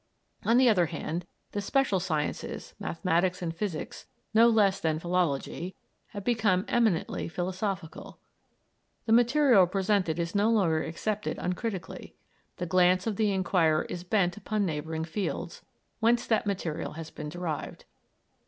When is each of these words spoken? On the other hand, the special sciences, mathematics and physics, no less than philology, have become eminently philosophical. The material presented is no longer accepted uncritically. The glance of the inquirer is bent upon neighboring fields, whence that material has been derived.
On 0.43 0.57
the 0.57 0.67
other 0.67 0.87
hand, 0.87 1.27
the 1.51 1.61
special 1.61 1.99
sciences, 1.99 2.73
mathematics 2.79 3.39
and 3.43 3.55
physics, 3.55 4.07
no 4.33 4.49
less 4.49 4.79
than 4.79 4.97
philology, 4.97 5.75
have 6.07 6.23
become 6.23 6.65
eminently 6.67 7.27
philosophical. 7.27 8.17
The 9.05 9.13
material 9.13 9.67
presented 9.67 10.17
is 10.17 10.33
no 10.33 10.49
longer 10.49 10.81
accepted 10.83 11.37
uncritically. 11.37 12.15
The 12.57 12.65
glance 12.65 13.05
of 13.05 13.15
the 13.17 13.31
inquirer 13.31 13.83
is 13.89 14.03
bent 14.03 14.37
upon 14.37 14.65
neighboring 14.65 15.05
fields, 15.05 15.61
whence 15.99 16.25
that 16.25 16.47
material 16.47 16.93
has 16.93 17.11
been 17.11 17.29
derived. 17.29 17.85